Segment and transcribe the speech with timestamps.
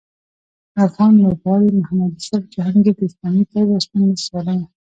[0.85, 4.67] افغان لوبغاړي محمد یوسف جهانګیر د اسلامي پیوستون له سیالیو